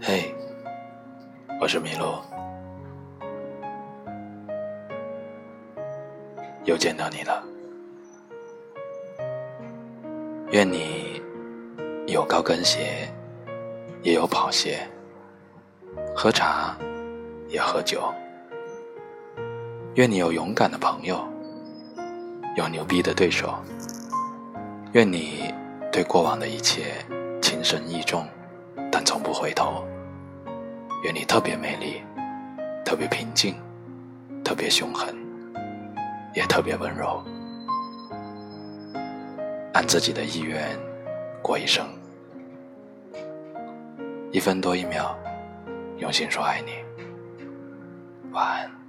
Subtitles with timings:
[0.00, 0.34] 嘿
[1.60, 2.20] 我是麋鹿，
[6.64, 7.42] 又见到你了。
[10.52, 11.20] 愿你
[12.06, 13.08] 有高跟鞋，
[14.02, 14.78] 也有跑鞋；
[16.14, 16.76] 喝茶，
[17.48, 18.12] 也喝酒。
[19.94, 21.26] 愿你有勇敢的朋友，
[22.56, 23.54] 有牛逼的对手。
[24.92, 25.52] 愿你
[25.90, 26.84] 对过往的一切
[27.42, 28.24] 情深意重，
[29.06, 29.86] 从不回头。
[31.04, 32.02] 愿你特别美丽，
[32.84, 33.54] 特别平静，
[34.42, 35.14] 特别凶狠，
[36.34, 37.22] 也特别温柔。
[39.72, 40.76] 按自己的意愿
[41.40, 41.86] 过一生，
[44.32, 45.16] 一分多一秒，
[45.98, 46.72] 用心说爱你。
[48.32, 48.85] 晚安。